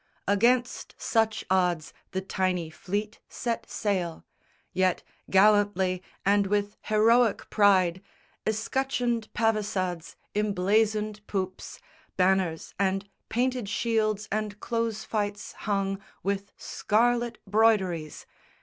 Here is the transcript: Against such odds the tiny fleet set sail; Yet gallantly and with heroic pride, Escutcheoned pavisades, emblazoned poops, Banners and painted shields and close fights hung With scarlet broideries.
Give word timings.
Against 0.27 0.95
such 0.97 1.45
odds 1.51 1.93
the 2.09 2.21
tiny 2.21 2.71
fleet 2.71 3.19
set 3.29 3.69
sail; 3.69 4.25
Yet 4.73 5.03
gallantly 5.29 6.01
and 6.25 6.47
with 6.47 6.75
heroic 6.81 7.47
pride, 7.51 8.01
Escutcheoned 8.47 9.31
pavisades, 9.35 10.15
emblazoned 10.33 11.21
poops, 11.27 11.79
Banners 12.17 12.73
and 12.79 13.07
painted 13.29 13.69
shields 13.69 14.27
and 14.31 14.59
close 14.59 15.03
fights 15.03 15.51
hung 15.53 16.01
With 16.23 16.51
scarlet 16.57 17.37
broideries. 17.47 18.25